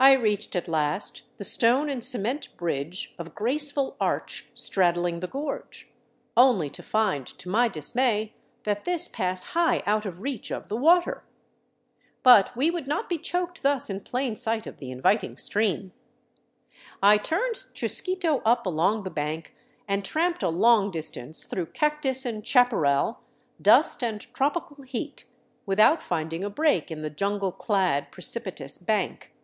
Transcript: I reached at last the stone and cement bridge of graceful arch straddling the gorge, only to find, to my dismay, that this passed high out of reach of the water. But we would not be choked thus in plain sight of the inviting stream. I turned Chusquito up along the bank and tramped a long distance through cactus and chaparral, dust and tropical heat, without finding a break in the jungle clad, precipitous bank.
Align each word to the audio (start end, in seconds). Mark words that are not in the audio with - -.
I 0.00 0.12
reached 0.12 0.54
at 0.54 0.68
last 0.68 1.22
the 1.38 1.44
stone 1.44 1.88
and 1.88 2.04
cement 2.04 2.56
bridge 2.56 3.16
of 3.18 3.34
graceful 3.34 3.96
arch 4.00 4.48
straddling 4.54 5.18
the 5.18 5.26
gorge, 5.26 5.90
only 6.36 6.70
to 6.70 6.84
find, 6.84 7.26
to 7.26 7.48
my 7.48 7.66
dismay, 7.66 8.32
that 8.62 8.84
this 8.84 9.08
passed 9.08 9.42
high 9.46 9.82
out 9.86 10.06
of 10.06 10.22
reach 10.22 10.52
of 10.52 10.68
the 10.68 10.76
water. 10.76 11.24
But 12.22 12.56
we 12.56 12.70
would 12.70 12.86
not 12.86 13.08
be 13.08 13.18
choked 13.18 13.64
thus 13.64 13.90
in 13.90 13.98
plain 14.02 14.36
sight 14.36 14.68
of 14.68 14.76
the 14.78 14.92
inviting 14.92 15.36
stream. 15.36 15.90
I 17.02 17.18
turned 17.18 17.66
Chusquito 17.74 18.40
up 18.44 18.66
along 18.66 19.02
the 19.02 19.10
bank 19.10 19.52
and 19.88 20.04
tramped 20.04 20.44
a 20.44 20.48
long 20.48 20.92
distance 20.92 21.42
through 21.42 21.66
cactus 21.72 22.24
and 22.24 22.46
chaparral, 22.46 23.18
dust 23.60 24.04
and 24.04 24.20
tropical 24.32 24.84
heat, 24.84 25.24
without 25.66 26.00
finding 26.00 26.44
a 26.44 26.50
break 26.50 26.92
in 26.92 27.00
the 27.02 27.10
jungle 27.10 27.50
clad, 27.50 28.12
precipitous 28.12 28.78
bank. 28.78 29.34